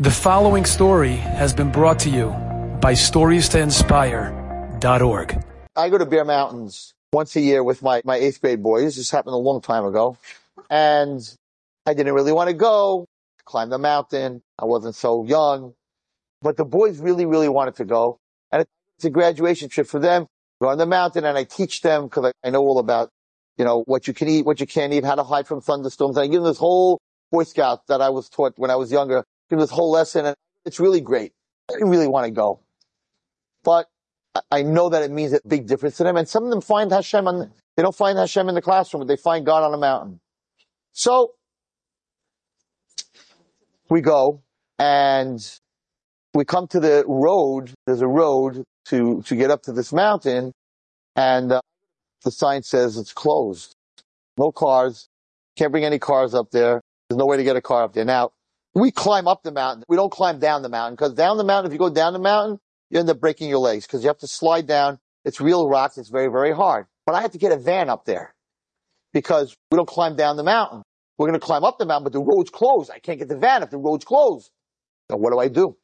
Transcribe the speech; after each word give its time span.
The 0.00 0.12
following 0.12 0.64
story 0.64 1.16
has 1.16 1.52
been 1.52 1.72
brought 1.72 1.98
to 2.00 2.08
you 2.08 2.28
by 2.80 2.92
StoriesToInspire.org. 2.92 5.44
I 5.74 5.88
go 5.88 5.98
to 5.98 6.06
Bear 6.06 6.24
Mountains 6.24 6.94
once 7.12 7.34
a 7.34 7.40
year 7.40 7.64
with 7.64 7.82
my, 7.82 8.00
my 8.04 8.14
eighth 8.14 8.40
grade 8.40 8.62
boys. 8.62 8.94
This 8.94 9.10
happened 9.10 9.34
a 9.34 9.38
long 9.38 9.60
time 9.60 9.84
ago. 9.84 10.16
And 10.70 11.20
I 11.84 11.94
didn't 11.94 12.14
really 12.14 12.30
want 12.30 12.46
to 12.46 12.54
go, 12.54 13.06
climb 13.44 13.70
the 13.70 13.78
mountain. 13.78 14.40
I 14.56 14.66
wasn't 14.66 14.94
so 14.94 15.24
young, 15.24 15.74
but 16.42 16.56
the 16.56 16.64
boys 16.64 17.00
really, 17.00 17.26
really 17.26 17.48
wanted 17.48 17.74
to 17.78 17.84
go. 17.84 18.20
And 18.52 18.64
it's 18.96 19.04
a 19.04 19.10
graduation 19.10 19.68
trip 19.68 19.88
for 19.88 19.98
them. 19.98 20.28
Go 20.62 20.68
on 20.68 20.78
the 20.78 20.86
mountain 20.86 21.24
and 21.24 21.36
I 21.36 21.42
teach 21.42 21.80
them 21.80 22.04
because 22.04 22.26
I, 22.26 22.32
I 22.46 22.50
know 22.50 22.60
all 22.60 22.78
about, 22.78 23.10
you 23.56 23.64
know, 23.64 23.82
what 23.86 24.06
you 24.06 24.14
can 24.14 24.28
eat, 24.28 24.46
what 24.46 24.60
you 24.60 24.66
can't 24.68 24.92
eat, 24.92 25.04
how 25.04 25.16
to 25.16 25.24
hide 25.24 25.48
from 25.48 25.60
thunderstorms. 25.60 26.16
And 26.16 26.22
I 26.22 26.28
give 26.28 26.42
them 26.42 26.44
this 26.44 26.58
whole 26.58 27.00
Boy 27.32 27.42
Scout 27.42 27.88
that 27.88 28.00
I 28.00 28.10
was 28.10 28.28
taught 28.28 28.52
when 28.58 28.70
I 28.70 28.76
was 28.76 28.92
younger 28.92 29.24
this 29.56 29.70
whole 29.70 29.90
lesson 29.90 30.26
and 30.26 30.36
it's 30.64 30.80
really 30.80 31.00
great. 31.00 31.32
I 31.70 31.74
didn't 31.74 31.90
really 31.90 32.08
want 32.08 32.26
to 32.26 32.30
go, 32.30 32.60
but 33.64 33.86
I 34.50 34.62
know 34.62 34.88
that 34.88 35.02
it 35.02 35.10
means 35.10 35.32
a 35.32 35.40
big 35.46 35.66
difference 35.66 35.96
to 35.98 36.04
them. 36.04 36.16
And 36.16 36.28
some 36.28 36.44
of 36.44 36.50
them 36.50 36.60
find 36.60 36.90
Hashem 36.90 37.26
on, 37.26 37.50
they 37.76 37.82
don't 37.82 37.94
find 37.94 38.18
Hashem 38.18 38.48
in 38.48 38.54
the 38.54 38.62
classroom, 38.62 39.00
but 39.00 39.08
they 39.08 39.16
find 39.16 39.44
God 39.44 39.62
on 39.62 39.74
a 39.74 39.78
mountain. 39.78 40.20
So 40.92 41.32
we 43.88 44.00
go 44.00 44.42
and 44.78 45.40
we 46.34 46.44
come 46.44 46.66
to 46.68 46.80
the 46.80 47.04
road. 47.06 47.72
There's 47.86 48.02
a 48.02 48.08
road 48.08 48.64
to, 48.86 49.22
to 49.22 49.36
get 49.36 49.50
up 49.50 49.62
to 49.62 49.72
this 49.72 49.92
mountain 49.92 50.52
and 51.16 51.52
uh, 51.52 51.60
the 52.24 52.30
sign 52.30 52.62
says 52.62 52.96
it's 52.96 53.12
closed. 53.12 53.74
No 54.36 54.52
cars. 54.52 55.08
Can't 55.56 55.72
bring 55.72 55.84
any 55.84 55.98
cars 55.98 56.34
up 56.34 56.50
there. 56.50 56.80
There's 57.08 57.18
no 57.18 57.26
way 57.26 57.36
to 57.36 57.44
get 57.44 57.56
a 57.56 57.60
car 57.60 57.84
up 57.84 57.92
there. 57.94 58.04
Now, 58.04 58.30
we 58.78 58.90
climb 58.90 59.26
up 59.26 59.42
the 59.42 59.52
mountain. 59.52 59.84
We 59.88 59.96
don't 59.96 60.12
climb 60.12 60.38
down 60.38 60.62
the 60.62 60.68
mountain 60.68 60.94
because 60.94 61.14
down 61.14 61.36
the 61.36 61.44
mountain, 61.44 61.70
if 61.70 61.72
you 61.72 61.78
go 61.78 61.90
down 61.90 62.12
the 62.12 62.18
mountain, 62.18 62.60
you 62.90 62.98
end 62.98 63.10
up 63.10 63.20
breaking 63.20 63.48
your 63.48 63.58
legs 63.58 63.86
because 63.86 64.02
you 64.02 64.08
have 64.08 64.18
to 64.18 64.26
slide 64.26 64.66
down. 64.66 64.98
It's 65.24 65.40
real 65.40 65.68
rocks. 65.68 65.98
It's 65.98 66.10
very, 66.10 66.28
very 66.28 66.54
hard. 66.54 66.86
But 67.04 67.14
I 67.14 67.20
had 67.20 67.32
to 67.32 67.38
get 67.38 67.52
a 67.52 67.56
van 67.56 67.90
up 67.90 68.04
there 68.04 68.34
because 69.12 69.56
we 69.70 69.76
don't 69.76 69.88
climb 69.88 70.16
down 70.16 70.36
the 70.36 70.44
mountain. 70.44 70.82
We're 71.16 71.26
going 71.26 71.38
to 71.38 71.44
climb 71.44 71.64
up 71.64 71.78
the 71.78 71.86
mountain, 71.86 72.04
but 72.04 72.12
the 72.12 72.22
road's 72.22 72.50
closed. 72.50 72.90
I 72.90 73.00
can't 73.00 73.18
get 73.18 73.28
the 73.28 73.36
van 73.36 73.62
if 73.62 73.70
the 73.70 73.78
road's 73.78 74.04
closed. 74.04 74.50
So 75.10 75.16
what 75.16 75.32
do 75.32 75.38
I 75.38 75.48
do? 75.48 75.76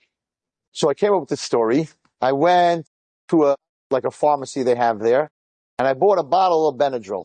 So 0.72 0.88
I 0.88 0.94
came 0.94 1.12
up 1.12 1.20
with 1.20 1.28
this 1.28 1.40
story. 1.40 1.88
I 2.20 2.32
went 2.32 2.86
to 3.28 3.44
a, 3.44 3.56
like 3.90 4.04
a 4.04 4.10
pharmacy 4.10 4.62
they 4.62 4.76
have 4.76 5.00
there 5.00 5.30
and 5.78 5.88
I 5.88 5.94
bought 5.94 6.18
a 6.18 6.22
bottle 6.22 6.68
of 6.68 6.76
Benadryl. 6.76 7.24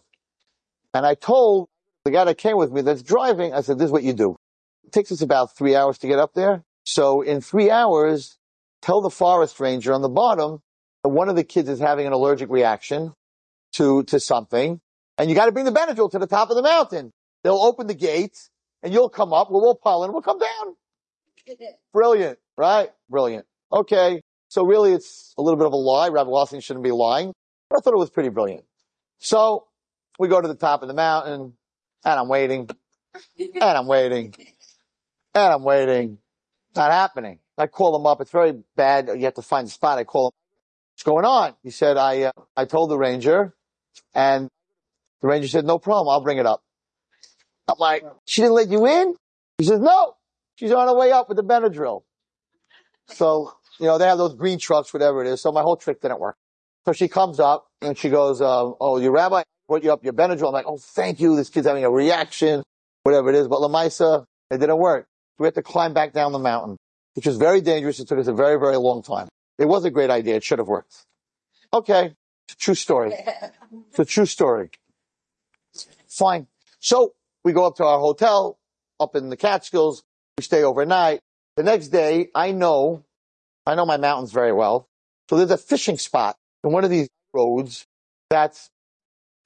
And 0.94 1.06
I 1.06 1.14
told 1.14 1.68
the 2.06 2.12
guy 2.12 2.26
that 2.26 2.38
came 2.38 2.58
with 2.58 2.72
me 2.72 2.82
that's 2.82 3.04
driving, 3.04 3.54
I 3.54 3.62
said, 3.62 3.78
this 3.78 3.86
is 3.86 3.92
what 3.92 4.04
you 4.04 4.14
do. 4.14 4.39
It 4.90 4.92
takes 4.92 5.12
us 5.12 5.22
about 5.22 5.56
three 5.56 5.76
hours 5.76 6.00
to 6.00 6.08
get 6.08 6.18
up 6.18 6.34
there. 6.34 6.64
So 6.84 7.22
in 7.22 7.42
three 7.42 7.70
hours, 7.70 8.40
tell 8.82 9.02
the 9.02 9.12
forest 9.12 9.60
ranger 9.60 9.94
on 9.94 10.02
the 10.02 10.10
bottom 10.10 10.64
that 11.04 11.10
one 11.10 11.30
of 11.30 11.36
the 11.36 11.44
kids 11.44 11.70
is 11.70 11.80
having 11.80 12.08
an 12.08 12.12
allergic 12.12 12.50
reaction 12.50 13.14
to, 13.74 14.02
to 14.06 14.20
something. 14.20 14.82
And 15.20 15.30
you 15.30 15.36
got 15.36 15.46
to 15.46 15.52
bring 15.52 15.66
the 15.66 15.72
Benadryl 15.72 16.10
to 16.10 16.18
the 16.18 16.26
top 16.26 16.50
of 16.50 16.56
the 16.56 16.64
mountain. 16.64 17.12
They'll 17.44 17.62
open 17.62 17.86
the 17.86 17.94
gates 17.94 18.50
and 18.82 18.92
you'll 18.92 19.10
come 19.10 19.32
up. 19.32 19.52
We'll 19.52 19.64
all 19.64 19.76
pile 19.76 20.04
in. 20.06 20.12
We'll 20.12 20.24
come 20.24 20.40
down. 20.40 20.76
Brilliant, 21.94 22.40
right? 22.58 22.90
Brilliant. 23.12 23.46
Okay. 23.72 24.24
So 24.48 24.66
really 24.66 24.94
it's 24.94 25.36
a 25.38 25.44
little 25.44 25.58
bit 25.58 25.68
of 25.68 25.74
a 25.74 25.76
lie. 25.76 26.10
Rabbi 26.10 26.32
Wallerstein 26.32 26.64
shouldn't 26.64 26.84
be 26.84 26.92
lying, 26.92 27.32
but 27.70 27.78
I 27.78 27.82
thought 27.82 27.94
it 27.94 27.98
was 27.98 28.10
pretty 28.10 28.30
brilliant. 28.30 28.64
So 29.20 29.68
we 30.18 30.30
go 30.30 30.42
to 30.42 30.48
the 30.48 30.56
top 30.56 30.82
of 30.82 30.88
the 30.88 30.96
mountain 30.96 31.54
and 32.04 32.20
I'm 32.20 32.28
waiting 32.28 32.68
and 33.38 33.64
I'm 33.64 33.86
waiting 33.86 34.34
and 35.34 35.54
I'm 35.54 35.64
waiting. 35.64 36.18
Not 36.76 36.92
happening. 36.92 37.40
I 37.58 37.68
call 37.68 37.96
him 37.96 38.06
up. 38.06 38.22
It's 38.22 38.32
very 38.32 38.54
bad. 38.76 39.08
You 39.08 39.26
have 39.26 39.34
to 39.36 39.42
find 39.42 39.68
the 39.68 39.72
spot. 39.72 39.98
I 39.98 40.04
call 40.04 40.28
him. 40.28 40.32
What's 40.94 41.04
going 41.04 41.26
on? 41.26 41.56
He 41.64 41.72
said, 41.72 41.98
I, 41.98 42.24
uh, 42.24 42.32
I 42.56 42.66
told 42.66 42.90
the 42.90 42.98
ranger 42.98 43.54
and 44.14 44.50
the 45.22 45.28
ranger 45.28 45.48
said, 45.48 45.66
no 45.66 45.80
problem. 45.80 46.12
I'll 46.12 46.22
bring 46.22 46.38
it 46.38 46.46
up. 46.46 46.62
I'm 47.68 47.78
like, 47.80 48.04
she 48.26 48.42
didn't 48.42 48.56
let 48.56 48.70
you 48.70 48.86
in? 48.86 49.16
He 49.58 49.66
says, 49.66 49.80
no, 49.80 50.16
she's 50.56 50.72
on 50.72 50.88
her 50.88 50.96
way 50.96 51.12
up 51.12 51.30
with 51.30 51.38
the 51.38 51.44
Benadryl. 51.44 52.04
So, 53.08 53.54
you 53.80 53.86
know, 53.86 53.98
they 53.98 54.08
have 54.08 54.18
those 54.18 54.36
green 54.36 54.60
trucks, 54.60 54.94
whatever 54.94 55.24
it 55.24 55.28
is. 55.28 55.42
So 55.42 55.52
my 55.52 55.62
whole 55.62 55.78
trick 55.78 56.02
didn't 56.02 56.20
work. 56.20 56.36
So 56.86 56.94
she 56.94 57.08
comes 57.08 57.40
up 57.40 57.68
and 57.82 57.98
she 57.98 58.10
goes, 58.10 58.42
uh, 58.42 58.72
oh, 58.80 59.00
your 59.00 59.12
rabbi 59.12 59.44
brought 59.68 59.84
you 59.84 59.94
up 59.94 60.04
your 60.04 60.14
Benadryl. 60.14 60.48
I'm 60.48 60.54
like, 60.54 60.66
oh, 60.68 60.78
thank 60.78 61.20
you. 61.20 61.36
This 61.36 61.50
kid's 61.50 61.68
having 61.68 61.86
a 61.86 61.92
reaction, 61.92 62.64
whatever 63.04 63.30
it 63.30 63.36
is. 63.36 63.48
But 63.48 63.60
Lamaisa, 63.60 64.26
it 64.52 64.58
didn't 64.58 64.80
work 64.80 65.08
we 65.40 65.48
had 65.48 65.56
to 65.56 65.64
climb 65.64 65.94
back 65.94 66.14
down 66.14 66.34
the 66.34 66.40
mountain, 66.40 66.78
which 67.16 67.26
was 67.26 67.38
very 67.38 67.62
dangerous. 67.62 68.00
It 68.00 68.08
took 68.08 68.20
us 68.20 68.28
a 68.28 68.34
very, 68.34 68.60
very 68.60 68.78
long 68.78 69.02
time. 69.02 69.30
It 69.58 69.66
was 69.66 69.86
a 69.86 69.90
great 69.90 70.10
idea. 70.10 70.36
It 70.36 70.44
should 70.44 70.60
have 70.60 70.68
worked. 70.68 71.04
Okay. 71.74 72.14
It's 72.48 72.54
a 72.54 72.58
true 72.58 72.76
story. 72.76 73.14
It's 73.90 74.00
a 74.00 74.06
true 74.06 74.26
story. 74.26 74.70
Fine. 76.08 76.48
So 76.80 77.14
we 77.44 77.54
go 77.54 77.66
up 77.66 77.76
to 77.78 77.86
our 77.86 78.00
hotel 78.00 78.58
up 79.00 79.16
in 79.16 79.30
the 79.30 79.38
Catskills. 79.38 80.04
We 80.38 80.44
stay 80.44 80.64
overnight. 80.64 81.22
The 81.56 81.64
next 81.64 81.90
day, 81.90 82.30
I 82.34 82.52
know, 82.52 83.04
I 83.66 83.76
know 83.76 83.86
my 83.86 83.98
mountains 83.98 84.32
very 84.32 84.54
well. 84.54 84.88
So 85.30 85.38
there's 85.38 85.52
a 85.52 85.58
fishing 85.58 85.98
spot 85.98 86.38
in 86.64 86.72
one 86.72 86.84
of 86.84 86.90
these 86.90 87.10
roads 87.34 87.86
that's 88.30 88.70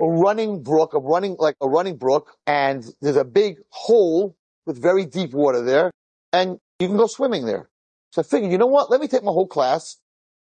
a 0.01 0.05
running 0.05 0.63
brook, 0.63 0.93
a 0.93 0.99
running, 0.99 1.35
like 1.39 1.55
a 1.61 1.67
running 1.67 1.97
brook, 1.97 2.35
and 2.47 2.83
there's 3.01 3.17
a 3.17 3.25
big 3.25 3.57
hole 3.69 4.35
with 4.65 4.81
very 4.81 5.05
deep 5.05 5.33
water 5.33 5.61
there, 5.61 5.91
and 6.31 6.59
you 6.79 6.87
can 6.87 6.97
go 6.97 7.07
swimming 7.07 7.45
there. 7.45 7.69
So 8.11 8.21
I 8.21 8.23
figured, 8.23 8.51
you 8.51 8.57
know 8.57 8.67
what? 8.67 8.91
Let 8.91 9.01
me 9.01 9.07
take 9.07 9.23
my 9.23 9.31
whole 9.31 9.47
class 9.47 9.97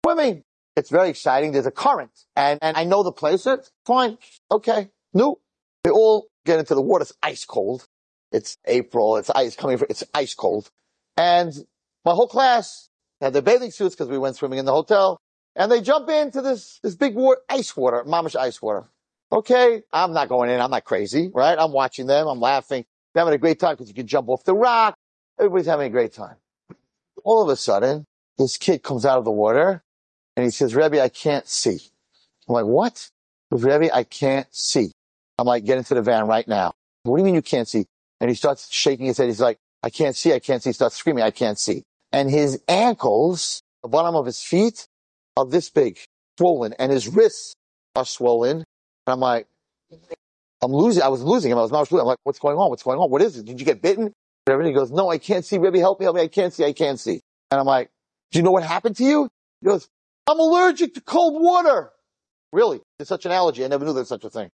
swimming. 0.04 0.42
It's 0.76 0.91
very 0.91 1.08
exciting. 1.08 1.53
There's 1.53 1.66
a 1.66 1.70
current, 1.70 2.12
and 2.36 2.58
and 2.62 2.76
I 2.76 2.84
know 2.84 3.03
the 3.03 3.12
place. 3.12 3.47
It's 3.47 3.70
fine. 3.86 4.19
Okay. 4.50 4.88
No, 5.12 5.41
they 5.84 5.91
all 5.91 6.28
get 6.47 6.58
into 6.58 6.75
the 6.75 6.82
water. 6.82 7.03
It's 7.03 7.12
ice 7.22 7.44
cold. 7.44 7.86
It's 8.32 8.56
April. 8.66 9.16
It's 9.16 9.31
ice 9.31 9.56
coming. 9.56 9.81
It's 9.91 10.04
ice 10.14 10.34
cold, 10.34 10.70
and 11.16 11.52
my 12.04 12.12
whole 12.12 12.28
class 12.28 12.88
had 13.20 13.32
their 13.32 13.42
bathing 13.42 13.72
suits 13.72 13.94
because 13.94 14.08
we 14.08 14.19
went 14.19 14.37
swimming 14.37 14.58
in 14.58 14.64
the 14.64 14.72
hotel, 14.72 15.19
and 15.56 15.70
they 15.70 15.81
jump 15.81 16.08
into 16.08 16.41
this 16.41 16.78
this 16.82 16.94
big 16.94 17.14
water, 17.14 17.41
ice 17.48 17.76
water, 17.76 18.04
mamish 18.06 18.37
ice 18.37 18.62
water. 18.62 18.84
Okay, 19.32 19.82
I'm 19.92 20.12
not 20.12 20.28
going 20.28 20.50
in. 20.50 20.60
I'm 20.60 20.70
not 20.70 20.84
crazy, 20.84 21.31
right? 21.34 21.56
I'm 21.58 21.72
watching 21.72 22.06
them. 22.06 22.26
I'm 22.26 22.41
laughing. 22.41 22.84
They're 23.12 23.22
having 23.22 23.34
a 23.34 23.38
great 23.38 23.59
time 23.59 23.75
because 23.75 23.88
you 23.88 23.94
can 23.94 24.06
jump 24.06 24.28
off 24.28 24.44
the 24.44 24.54
rock. 24.54 24.94
Everybody's 25.38 25.66
having 25.66 25.87
a 25.87 25.91
great 25.91 26.12
time. 26.12 26.37
All 27.25 27.43
of 27.43 27.48
a 27.48 27.56
sudden, 27.56 28.04
this 28.38 28.56
kid 28.56 28.82
comes 28.82 29.04
out 29.04 29.19
of 29.19 29.25
the 29.25 29.31
water 29.31 29.82
and 30.37 30.44
he 30.44 30.50
says, 30.50 30.75
Rebbe, 30.75 31.03
I 31.03 31.09
can't 31.09 31.47
see. 31.47 31.81
I'm 32.49 32.54
like, 32.54 32.65
what? 32.65 33.09
Rebbe, 33.50 33.94
I 33.94 34.04
can't 34.04 34.47
see. 34.50 34.93
I'm 35.38 35.47
like, 35.47 35.65
get 35.65 35.78
into 35.78 35.94
the 35.94 36.03
van 36.03 36.26
right 36.26 36.47
now. 36.47 36.72
What 37.03 37.16
do 37.16 37.20
you 37.20 37.25
mean 37.25 37.34
you 37.34 37.43
can't 37.43 37.69
see? 37.69 37.87
And 38.20 38.31
he 38.31 38.37
starts 38.37 38.70
shaking 38.70 39.06
his 39.06 39.19
head. 39.19 39.26
He's 39.26 39.41
like, 39.41 39.59
I 39.82 39.91
can't 39.91 40.15
see. 40.15 40.32
I 40.32 40.38
can't 40.38 40.62
see. 40.62 40.70
He 40.70 40.75
starts 40.75 40.97
screaming. 40.97 41.25
I 41.25 41.31
can't 41.31 41.59
see. 41.59 41.82
And 42.12 42.31
his 42.31 42.60
ankles, 42.69 43.62
the 43.82 43.88
bottom 43.88 44.15
of 44.15 44.26
his 44.26 44.41
feet 44.41 44.87
are 45.37 45.47
this 45.47 45.70
big, 45.70 45.99
swollen, 46.38 46.75
and 46.78 46.93
his 46.93 47.09
wrists 47.09 47.54
are 47.97 48.04
swollen. 48.04 48.59
And 48.59 48.65
I'm 49.06 49.20
like, 49.20 49.47
I'm 50.62 50.72
losing. 50.72 51.03
I 51.03 51.09
was 51.09 51.22
losing 51.22 51.50
him. 51.50 51.59
I 51.59 51.62
was 51.62 51.72
not 51.72 51.91
I'm 51.91 52.06
like, 52.06 52.19
what's 52.25 52.38
going 52.38 52.56
on? 52.56 52.71
What's 52.71 52.82
going 52.82 52.98
on? 52.98 53.10
What 53.10 53.22
is 53.22 53.38
it? 53.38 53.47
Did 53.47 53.60
you 53.60 53.66
get 53.66 53.81
bitten? 53.81 54.12
And 54.47 54.66
he 54.66 54.72
goes, 54.72 54.91
no, 54.91 55.10
I 55.10 55.19
can't 55.19 55.44
see. 55.44 55.59
Rebbe, 55.59 55.78
help 55.78 56.00
me, 56.00 56.04
help 56.04 56.16
me. 56.16 56.22
I 56.22 56.28
can't 56.28 56.53
see. 56.53 56.65
I 56.65 56.72
can't 56.72 56.98
see. 56.98 57.21
And 57.50 57.60
I'm 57.60 57.66
like, 57.66 57.91
do 58.32 58.38
you 58.38 58.43
know 58.43 58.50
what 58.50 58.65
happened 58.65 58.97
to 58.97 59.04
you? 59.04 59.28
He 59.60 59.69
goes, 59.69 59.88
I'm 60.26 60.38
allergic 60.38 60.94
to 60.94 61.00
cold 61.00 61.41
water. 61.41 61.91
Really? 62.53 62.81
It's 62.99 63.09
such 63.09 63.26
an 63.26 63.32
allergy. 63.32 63.65
I 63.65 63.69
never 63.69 63.84
knew 63.84 63.93
there's 63.93 64.09
such 64.09 64.25
a 64.25 64.31
thing. 64.31 64.50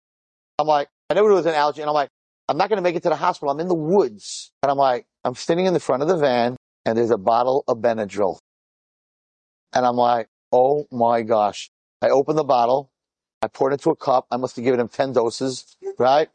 I'm 0.59 0.66
like, 0.66 0.89
I 1.09 1.15
never 1.15 1.28
knew 1.28 1.34
there 1.34 1.45
was 1.45 1.47
an 1.47 1.55
allergy. 1.55 1.81
And 1.81 1.89
I'm 1.89 1.95
like, 1.95 2.11
I'm 2.49 2.56
not 2.56 2.69
going 2.69 2.77
to 2.77 2.83
make 2.83 2.95
it 2.95 3.03
to 3.05 3.09
the 3.09 3.16
hospital. 3.16 3.50
I'm 3.50 3.61
in 3.61 3.69
the 3.69 3.75
woods. 3.75 4.50
And 4.62 4.71
I'm 4.71 4.78
like, 4.78 5.06
I'm 5.25 5.34
standing 5.34 5.66
in 5.66 5.75
the 5.75 5.81
front 5.81 6.03
of 6.03 6.09
the 6.09 6.16
van 6.16 6.56
and 6.84 6.97
there's 6.97 7.11
a 7.11 7.19
bottle 7.19 7.65
of 7.66 7.78
Benadryl. 7.78 8.39
And 9.75 9.84
I'm 9.84 9.97
like, 9.97 10.28
oh 10.53 10.86
my 10.91 11.22
gosh. 11.22 11.71
I 12.03 12.10
open 12.10 12.36
the 12.36 12.45
bottle 12.45 12.91
I 13.47 13.48
poured 13.48 13.72
into 13.72 13.91
a 13.91 13.97
cup. 13.97 14.27
I 14.33 14.39
must 14.39 14.57
have 14.57 14.65
given 14.65 14.81
him 14.81 14.89
10 14.89 15.13
doses, 15.13 15.77
right? 16.01 16.28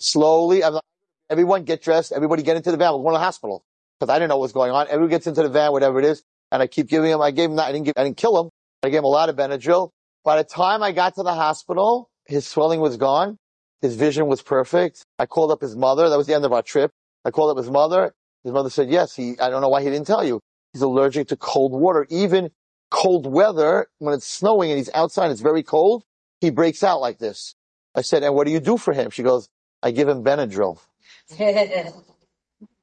Slowly, 0.00 0.64
I'm 0.64 0.72
like, 0.72 0.82
everyone 1.30 1.62
get 1.62 1.82
dressed. 1.82 2.10
Everybody 2.10 2.42
get 2.42 2.56
into 2.56 2.72
the 2.72 2.76
van. 2.76 2.92
We're 2.94 2.98
going 2.98 3.14
to 3.14 3.18
the 3.18 3.24
hospital 3.24 3.62
because 4.00 4.12
I 4.12 4.18
didn't 4.18 4.30
know 4.30 4.38
what 4.38 4.42
was 4.46 4.52
going 4.52 4.72
on. 4.72 4.88
Everyone 4.88 5.08
gets 5.08 5.28
into 5.28 5.44
the 5.44 5.48
van, 5.48 5.70
whatever 5.70 6.00
it 6.00 6.04
is. 6.04 6.24
And 6.50 6.60
I 6.60 6.66
keep 6.66 6.88
giving 6.88 7.12
him, 7.12 7.20
I 7.20 7.30
gave 7.30 7.48
him 7.48 7.56
that. 7.56 7.68
I 7.68 7.72
didn't 7.72 7.84
give, 7.84 7.94
I 7.96 8.02
didn't 8.02 8.16
kill 8.16 8.40
him. 8.40 8.50
I 8.82 8.88
gave 8.88 8.98
him 8.98 9.04
a 9.04 9.08
lot 9.08 9.28
of 9.28 9.36
Benadryl. 9.36 9.90
By 10.24 10.36
the 10.36 10.42
time 10.42 10.82
I 10.82 10.90
got 10.90 11.14
to 11.14 11.22
the 11.22 11.34
hospital, 11.34 12.10
his 12.26 12.44
swelling 12.44 12.80
was 12.80 12.96
gone. 12.96 13.38
His 13.82 13.94
vision 13.94 14.26
was 14.26 14.42
perfect. 14.42 15.04
I 15.20 15.26
called 15.26 15.52
up 15.52 15.60
his 15.60 15.76
mother. 15.76 16.08
That 16.08 16.18
was 16.18 16.26
the 16.26 16.34
end 16.34 16.44
of 16.44 16.52
our 16.52 16.62
trip. 16.62 16.90
I 17.24 17.30
called 17.30 17.56
up 17.56 17.62
his 17.62 17.70
mother. 17.70 18.14
His 18.42 18.52
mother 18.52 18.68
said, 18.68 18.90
yes, 18.90 19.14
he, 19.14 19.38
I 19.38 19.48
don't 19.48 19.60
know 19.60 19.68
why 19.68 19.80
he 19.80 19.90
didn't 19.90 20.08
tell 20.08 20.24
you. 20.24 20.40
He's 20.72 20.82
allergic 20.82 21.28
to 21.28 21.36
cold 21.36 21.70
water. 21.70 22.04
Even 22.10 22.50
cold 22.90 23.32
weather, 23.32 23.86
when 23.98 24.14
it's 24.14 24.26
snowing 24.26 24.70
and 24.70 24.78
he's 24.78 24.90
outside, 24.94 25.30
it's 25.30 25.40
very 25.40 25.62
cold, 25.62 26.04
he 26.40 26.50
breaks 26.50 26.82
out 26.82 27.00
like 27.00 27.18
this. 27.18 27.54
I 27.94 28.02
said, 28.02 28.22
and 28.22 28.34
what 28.34 28.46
do 28.46 28.52
you 28.52 28.60
do 28.60 28.76
for 28.76 28.92
him? 28.92 29.10
She 29.10 29.22
goes, 29.22 29.48
I 29.82 29.90
give 29.90 30.08
him 30.08 30.22
Benadryl. 30.22 30.78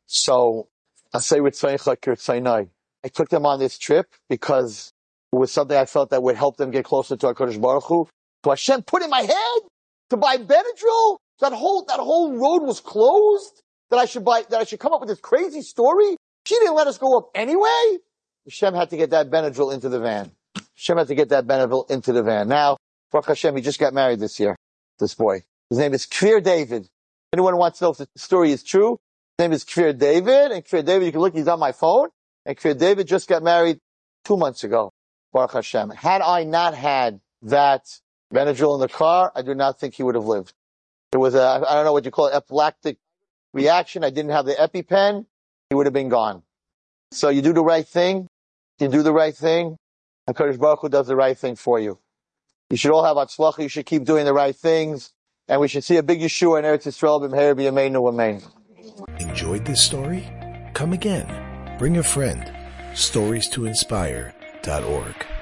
so 0.06 0.68
I 1.14 1.20
say 1.20 1.40
with 1.40 1.64
I 1.64 3.10
took 3.14 3.30
them 3.30 3.46
on 3.46 3.60
this 3.60 3.78
trip 3.78 4.08
because 4.30 4.92
it 5.32 5.36
was 5.36 5.52
something 5.52 5.78
I 5.78 5.86
felt 5.86 6.10
that 6.10 6.24
would 6.24 6.36
help 6.36 6.58
them 6.58 6.72
get 6.72 6.86
closer 6.86 7.16
to 7.16 7.28
HaKadosh 7.28 7.62
Baruch 7.62 7.84
Hu. 7.86 8.08
So 8.44 8.52
Hashem 8.52 8.84
put 8.84 9.04
in 9.04 9.10
my 9.10 9.22
head 9.22 9.70
to 10.10 10.18
buy 10.18 10.38
Benadryl. 10.38 11.18
That 11.40 11.54
whole, 11.54 11.86
that 11.86 12.00
whole 12.00 12.34
road 12.34 12.66
was 12.66 12.80
closed. 12.80 13.62
That 13.90 13.98
I 13.98 14.06
should 14.06 14.26
buy, 14.26 14.44
that 14.50 14.60
I 14.60 14.64
should 14.64 14.80
come 14.80 14.94
up 14.94 15.00
with 15.00 15.10
this 15.10 15.20
crazy 15.20 15.62
story. 15.62 16.18
She 16.46 16.56
didn't 16.56 16.76
let 16.76 16.88
us 16.88 16.98
go 16.98 17.18
up 17.18 17.30
anyway. 17.36 17.98
Hashem 18.48 18.74
had 18.76 18.90
to 18.92 18.98
get 18.98 19.10
that 19.10 19.30
Benadryl 19.30 19.74
into 19.74 19.90
the 19.90 20.00
van. 20.00 20.32
Hashem 20.76 20.98
had 20.98 21.08
to 21.08 21.16
get 21.16 21.30
that 21.30 21.46
Benadryl 21.46 21.90
into 21.92 22.14
the 22.14 22.24
van. 22.24 22.48
Now, 22.48 22.78
Baruch 23.12 23.28
Hashem, 23.28 23.56
he 23.58 23.62
just 23.62 23.80
got 23.80 23.94
married 23.94 24.22
this 24.22 24.40
year. 24.40 24.56
This 25.00 25.14
boy. 25.14 25.44
His 25.70 25.80
name 25.80 25.94
is 25.94 26.06
Kfir 26.08 26.42
David. 26.42 26.88
Anyone 27.34 27.58
wants 27.58 27.80
to 27.80 27.86
know 27.86 27.92
if 27.92 27.98
the 27.98 28.08
story 28.16 28.52
is 28.52 28.64
true? 28.64 29.00
His 29.38 29.44
name 29.44 29.52
is 29.52 29.66
Kfir 29.66 29.98
David. 29.98 30.52
And 30.52 30.64
Kfir 30.64 30.86
David, 30.86 31.08
you 31.08 31.12
can 31.12 31.20
look, 31.20 31.34
he's 31.34 31.48
on 31.50 31.60
my 31.60 31.74
phone. 31.74 32.08
And 32.46 32.56
Kfir 32.58 32.78
David 32.78 33.06
just 33.06 33.28
got 33.28 33.44
married 33.44 33.80
two 34.24 34.38
months 34.38 34.64
ago. 34.64 34.94
Baruch 35.34 35.52
Hashem. 35.52 35.90
Had 35.90 36.22
I 36.22 36.46
not 36.46 36.74
had 36.74 37.20
that 37.42 38.00
Benadryl 38.34 38.76
in 38.76 38.80
the 38.80 38.88
car, 38.88 39.34
I 39.36 39.42
do 39.42 39.56
not 39.56 39.78
think 39.78 39.96
he 39.96 40.04
would 40.04 40.16
have 40.16 40.26
lived. 40.26 40.54
It 41.12 41.18
was 41.18 41.36
a, 41.36 41.42
I 41.42 41.74
don't 41.74 41.84
know 41.84 41.94
what 41.94 42.06
you 42.06 42.12
call 42.12 42.28
it, 42.28 42.34
epileptic 42.34 42.98
reaction. 43.54 44.06
I 44.06 44.10
didn't 44.10 44.32
have 44.32 44.46
the 44.46 44.54
EpiPen. 44.54 45.26
He 45.70 45.76
would 45.76 45.86
have 45.86 45.94
been 45.94 46.10
gone. 46.10 46.44
So 47.12 47.28
you 47.28 47.42
do 47.42 47.52
the 47.52 47.64
right 47.64 47.88
thing. 47.88 48.28
You 48.80 48.88
do 48.88 49.02
the 49.02 49.14
right 49.14 49.36
thing. 49.36 49.78
HaKadosh 50.30 50.60
Baruch 50.60 50.82
Hu 50.82 50.90
does 50.90 51.08
the 51.08 51.16
right 51.16 51.38
thing 51.38 51.56
for 51.56 51.80
you. 51.80 52.00
You 52.70 52.78
should 52.78 52.92
all 52.92 53.04
have 53.04 53.18
atzlacha. 53.18 53.64
You 53.64 53.70
should 53.70 53.86
keep 53.86 54.04
doing 54.04 54.26
the 54.26 54.34
right 54.34 54.56
things. 54.56 55.14
And 55.48 55.62
we 55.62 55.68
should 55.68 55.84
see 55.84 55.98
a 55.98 56.04
big 56.04 56.20
Yeshua 56.20 56.60
in 56.60 56.66
Eretz 56.66 56.86
Yisrael. 56.86 57.22
B'mher 57.22 57.56
b'yameinu 57.56 58.08
amen. 58.10 58.42
Enjoyed 59.20 59.66
this 59.66 59.82
story? 59.82 60.28
Come 60.74 60.94
again. 60.94 61.78
Bring 61.80 61.98
a 61.98 62.04
friend. 62.04 62.52
Stories 62.94 63.48
to 63.50 63.66
inspire.org. 63.66 65.37